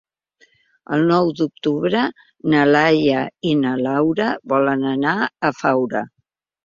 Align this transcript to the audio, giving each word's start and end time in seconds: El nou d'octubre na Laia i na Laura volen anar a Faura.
El 0.95 1.03
nou 1.09 1.27
d'octubre 1.41 2.01
na 2.53 2.63
Laia 2.69 3.21
i 3.53 3.55
na 3.63 3.75
Laura 3.89 4.31
volen 4.55 4.89
anar 4.97 5.15
a 5.27 5.53
Faura. 5.63 6.03